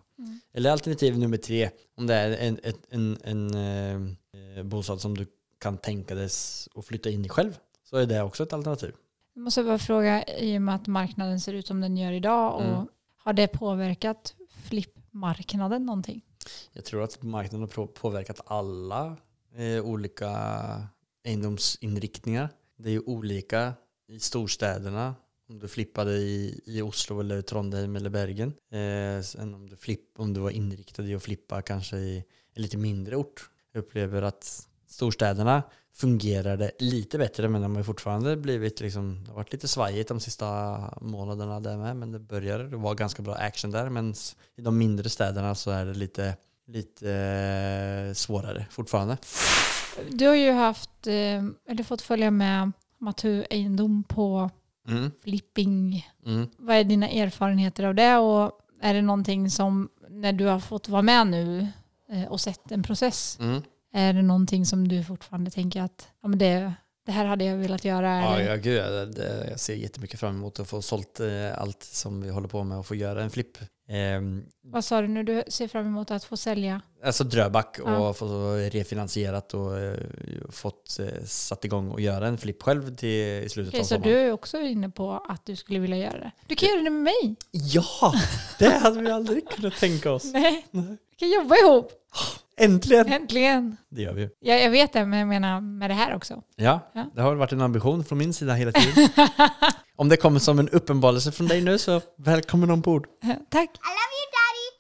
[0.54, 3.56] Eller alternativ nummer tre, om det är en, ett, en, en
[4.58, 5.26] eh, bostad som du
[5.60, 6.26] kan tänka dig
[6.76, 7.58] att flytta in i själv.
[7.90, 8.94] Så är det också ett alternativ.
[9.34, 12.56] Jag måste bara fråga, i och med att marknaden ser ut som den gör idag,
[12.56, 12.88] och Mm.
[13.18, 16.22] har det påverkat flippmarknaden någonting?
[16.74, 19.16] Jag tror att marknaden har på- påverkat alla
[19.56, 20.28] eh, olika
[21.26, 22.50] egendomsinriktningar.
[22.78, 23.74] Det är ju olika
[24.08, 25.16] i storstäderna.
[25.50, 28.54] Om du flippade i, i Oslo eller Trondheim eller Bergen.
[28.72, 32.62] Eh, sen om du, flipp, om du var inriktad i att flippa kanske i en
[32.62, 33.50] lite mindre ort.
[33.72, 39.36] Jag upplever att storstäderna fungerade lite bättre men de har fortfarande blivit liksom, det har
[39.36, 43.36] varit lite svajigt de sista månaderna där med men det började, det var ganska bra
[43.36, 44.14] action där men
[44.56, 49.18] i de mindre städerna så är det lite, lite eh, svårare fortfarande.
[50.12, 54.50] Du har ju haft, eh, eller fått följa med Matu Egendom på
[54.88, 56.08] Mm, flipping.
[56.26, 56.50] mm.
[56.58, 60.90] Vad är dina erfarenheter av det och är det någonting som, när du har fått
[60.90, 61.68] vara med nu
[62.12, 63.62] eh, och sett en process, Mm.
[63.94, 66.74] är det någonting som du fortfarande tänker att ja, men det,
[67.06, 68.20] det här hade jag velat göra?
[68.22, 69.14] Ja, ja, gud, jag,
[69.52, 72.78] jag ser jättemycket fram emot att få sålt eh, allt som vi håller på med
[72.78, 73.58] och få göra en flipp.
[73.88, 75.24] Ehm, Vad sa du nu?
[75.24, 76.82] Du ser fram emot att få sälja?
[77.04, 78.14] Alltså Dröback och Ja.
[78.14, 79.98] få refinansierat och eh,
[80.50, 83.88] fått eh, satt igång och göra en flipp själv till i slutet Okej, av så
[83.96, 84.14] sommaren.
[84.14, 86.32] du är också inne på att du skulle vilja göra det?
[86.48, 87.36] Du kan göra det med mig.
[87.52, 88.14] Ja,
[88.60, 90.24] det hade vi aldrig kunnat tänka oss.
[90.34, 90.66] Nej.
[90.72, 91.92] Vi kan jobba ihop.
[92.58, 93.08] Äntligen!
[93.14, 93.78] Äntligen.
[93.90, 94.30] Det gör vi ju.
[94.40, 96.42] Ja, jag vet det, men jag menar med det här också.
[96.56, 97.06] Ja, Ja.
[97.16, 99.10] det har varit en ambition från min sida hela tiden.
[99.98, 103.08] Om det kommer som en uppenbarelse från dig nu så välkommen ombord.
[103.50, 103.70] Tack.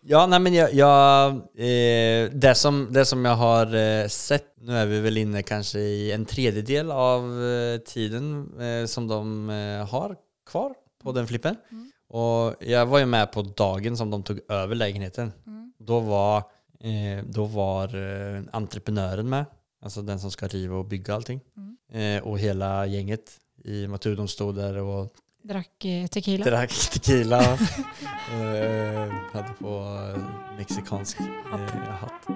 [0.01, 4.77] Ja, nej men jag, jag eh, det, som, det som jag har eh, sett, nu
[4.77, 9.87] är vi väl inne kanske i en tredjedel av eh, tiden eh, som de eh,
[9.87, 10.15] har
[10.49, 10.73] kvar
[11.03, 11.55] på den flippen.
[12.09, 15.31] Och jag var ju med på dagen som de tog över lägenheten.
[15.79, 16.37] Då var,
[16.79, 19.45] eh, då var eh, entreprenören med,
[19.81, 21.41] alltså den som ska riva och bygga allting.
[21.91, 23.31] Eh, och hela gänget
[23.65, 25.13] i att de stod där och
[25.47, 26.45] Drack eh, tequila.
[26.45, 27.41] Drack tequila.
[28.31, 30.21] eh, hade på eh,
[30.57, 32.27] mexikansk eh, hatt.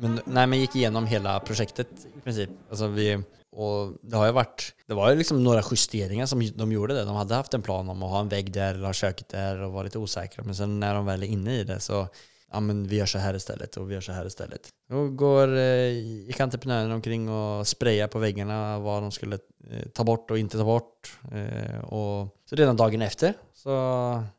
[0.00, 2.50] Men, nej, men gick igenom hela projektet i princip.
[2.70, 6.72] Alltså vi, och det har ju varit, det var ju liksom några justeringar som de
[6.72, 7.04] gjorde det.
[7.04, 9.60] De hade haft en plan om att ha en vägg där eller ha köket där
[9.60, 10.44] och var lite osäkra.
[10.44, 12.08] Men sen när de väl är inne i det så,
[12.52, 14.68] ja men vi gör så här istället och vi gör så här istället.
[14.88, 15.88] Då går, eh,
[16.26, 19.38] gick entreprenören omkring och sprayade på väggarna vad de skulle
[19.70, 21.18] eh, ta bort och inte ta bort.
[21.32, 23.70] Eh, och så redan dagen efter så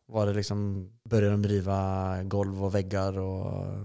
[0.06, 3.76] var det liksom, började de riva golv och väggar och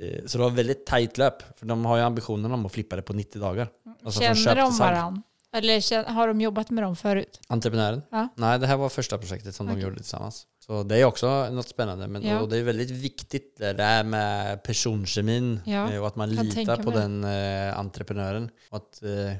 [0.00, 1.58] eh, så det var väldigt tajt löp.
[1.58, 3.68] För de har ju ambitionen om att flippa det på 90 dagar.
[4.04, 5.22] Alltså Känner de varandra?
[5.54, 7.40] Eller har de jobbat med dem förut?
[7.48, 8.02] Entreprenören?
[8.10, 8.28] Ja.
[8.36, 9.84] Nej, det här var första projektet som de Okej.
[9.84, 10.46] gjorde tillsammans.
[10.66, 12.08] Så det är också något spännande.
[12.08, 12.40] Men, Ja.
[12.40, 16.76] och det är väldigt viktigt det där med personkemin Ja, eh, och att man litar
[16.82, 18.50] på den eh, entreprenören.
[18.70, 19.32] Och att, eh,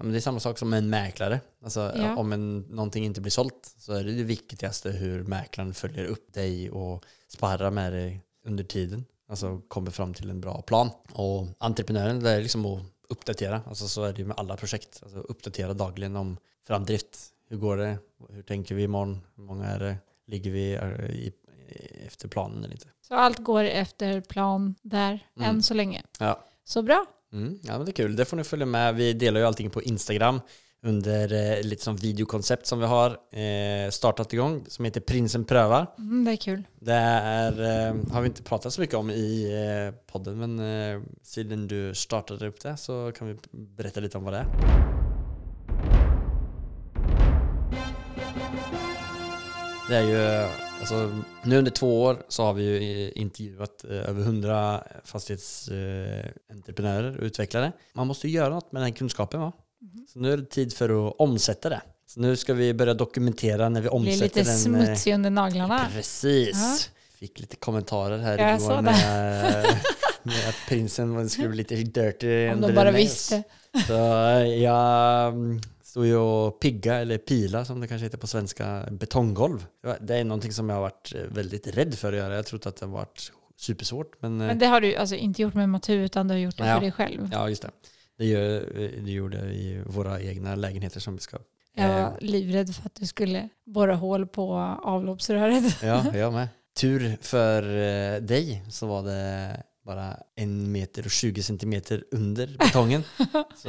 [0.00, 1.40] det är samma sak som en mäklare.
[1.64, 2.16] Alltså, Ja.
[2.16, 6.32] Om en, någonting inte blir sålt så är det det viktigaste hur mäklaren följer upp
[6.32, 9.04] dig och sparrar med dig under tiden.
[9.28, 10.90] Alltså kommer fram till en bra plan.
[11.12, 13.62] Och entreprenören, det är liksom att uppdatera.
[13.66, 15.00] Alltså så är det ju med alla projekt.
[15.02, 17.18] Alltså uppdatera dagligen om framdrift.
[17.48, 17.98] Hur går det?
[18.30, 19.20] Hur tänker vi imorgon?
[19.36, 19.96] Hur många är det?
[20.30, 21.32] Ligger vi eh, i,
[22.06, 22.86] efter planen eller inte?
[23.08, 25.48] Så allt går efter plan där, Mm.
[25.50, 26.02] än så länge.
[26.18, 26.44] Ja.
[26.64, 27.04] Så bra.
[27.32, 28.16] Mm, ja, men det är kul.
[28.16, 28.94] Det får ni följa med.
[28.94, 30.40] Vi delar ju allting på Instagram.
[30.82, 35.86] under eh, lite som videokoncept som vi har eh, startat igång som heter Prinsen prövar.
[35.98, 36.62] Mm, det är kul.
[36.80, 37.52] Det är,
[37.88, 39.44] eh, har vi inte pratat så mycket om i
[39.88, 44.24] eh, podden men eh, sedan du startade upp det så kan vi berätta lite om
[44.24, 44.99] vad det är.
[49.90, 50.46] Det är ju,
[50.80, 57.18] alltså, nu under två år så har vi ju eh, intervjuat eh, över hundra fastighetsentreprenörer
[57.18, 57.72] och utvecklare.
[57.92, 59.52] Man måste ju göra något med den kunskapen va?
[60.12, 61.80] Så nu är det tid för att omsätta det.
[62.06, 64.52] Så nu ska vi börja dokumentera när vi omsätter lite den.
[64.52, 65.88] eh, smutsig under naglarna.
[65.94, 66.50] Precis.
[66.54, 66.76] Ja.
[67.18, 69.64] Fick lite kommentarer här Jag igår med,
[70.22, 73.42] med att prinsen skulle bli lite dirty Om de bara visste.
[73.86, 78.88] Så jag mm, stod ju och pigga, eller pila som det kanske heter på svenska,
[78.90, 79.66] betonggolv.
[80.00, 82.34] Det är någonting som jag har varit eh, väldigt rädd för att göra.
[82.34, 84.22] Jag trodde att det varit supersvårt.
[84.22, 86.56] Men, eh, Men det har du alltså inte gjort med Matu utan du har gjort
[86.56, 86.74] det Ja.
[86.74, 87.28] för dig själv.
[87.32, 87.70] ja, just det.
[88.18, 88.60] Det, gör,
[89.04, 91.38] det gjorde jag i våra egna lägenheter som vi ska...
[91.74, 95.76] Jag eh, var livrädd för att du skulle borra hål på avloppsröret.
[95.82, 96.48] Ja, jag med.
[96.80, 103.02] Tur för eh, dig så var det bara en meter och 20 centimeter under betongen.
[103.56, 103.68] så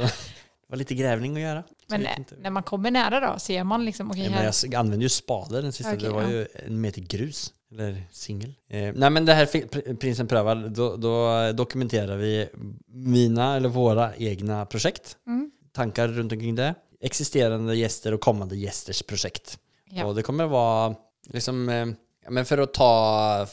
[0.72, 1.62] var lite grävning att göra.
[1.88, 2.06] Men
[2.38, 4.52] när man kommer nära då, ser man liksom, okej Ja, här.
[4.62, 6.30] jag använde ju spaden den sista, Okej, det var ja.
[6.30, 7.52] ju en meter grus.
[7.72, 8.54] Eller singel.
[8.68, 12.48] Eh, nej men det här Prinsen prövar, då, då dokumenterar vi
[12.88, 15.16] mina eller våra egna projekt.
[15.26, 15.50] Mm.
[15.72, 16.74] Tankar runt omkring det.
[17.00, 19.58] Existerande gäster och kommande gästers projekt.
[19.90, 20.04] Ja.
[20.04, 20.94] Och det kommer vara
[21.28, 21.86] liksom, eh,
[22.28, 23.46] men för att ta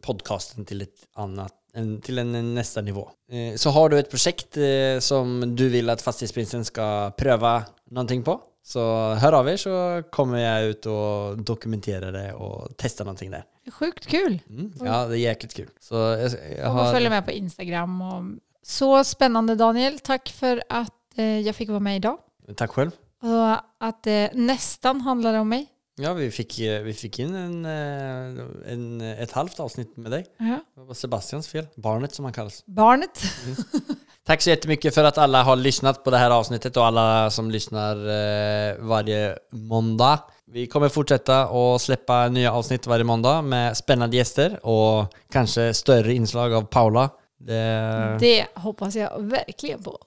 [0.00, 3.10] podcasten till ett annat, en, till en nästa nivå.
[3.30, 8.22] Eh, så har du ett projekt eh, som du vill att Fastighetsprinsen ska pröva någonting
[8.22, 13.30] på, så hör av er så kommer jag ut och dokumentera det och testa någonting
[13.30, 13.44] där.
[13.72, 14.42] Sjukt kul.
[14.48, 14.72] Mm.
[14.80, 15.68] Ja, det är jäkligt kul.
[15.80, 16.92] Så jag, jag har...
[16.92, 18.02] följer med på Instagram.
[18.02, 18.24] Och...
[18.62, 19.98] Så spännande Daniel.
[19.98, 22.18] Tack för att eh, jag fick vara med idag.
[22.56, 22.90] Tack själv.
[23.22, 25.66] Och att det nästan handlade om mig.
[25.98, 30.26] Ja, vi fick, eh, vi fick in en, eh, en, ett halvt avsnitt med dig.
[30.38, 30.58] Ja.
[30.74, 31.66] Det var Sebastians fel.
[31.76, 32.64] Barnet som han kallas.
[32.66, 33.22] Barnet.
[34.26, 37.50] Tack så jättemycket för att alla har lyssnat på det här avsnittet och alla som
[37.50, 40.18] lyssnar eh, varje måndag.
[40.46, 46.14] Vi kommer fortsätta att släppa nya avsnitt varje måndag med spännande gäster och kanske större
[46.14, 47.10] inslag av Paula.
[47.38, 49.98] Det, Det hoppas jag verkligen på.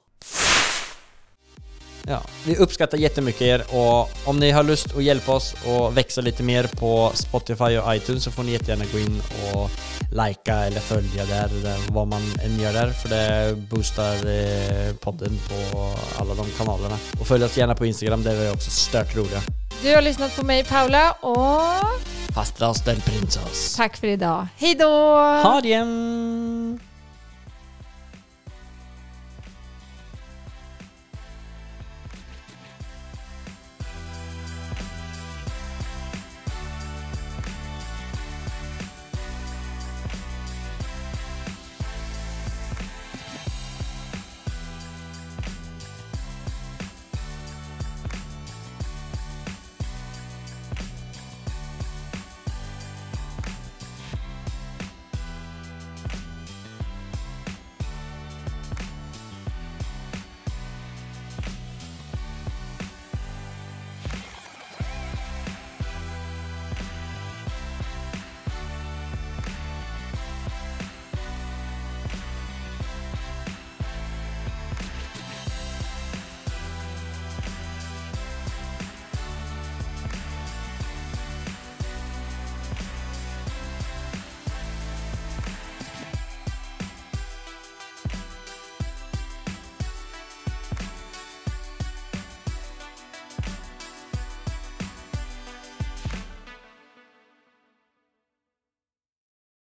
[2.08, 6.22] Ja, vi uppskattar jättemycket er och om ni har lust att hjälpa oss att växa
[6.22, 9.22] lite mer på Spotify och iTunes så får ni jättegärna gå in
[9.54, 9.70] och
[10.12, 15.40] likea eller följa där, där vad man än gör där för det boostar eh, podden
[15.50, 16.98] på alla de kanalerna.
[17.20, 19.42] Och följ oss gärna på Instagram, där är vi också stört roliga.
[19.84, 22.00] Du har lyssnat på mig Paula och
[22.34, 23.76] Fastras den prinsess.
[23.76, 24.48] tack för idag.
[24.58, 24.86] Hej då!
[25.44, 26.89] Ha det!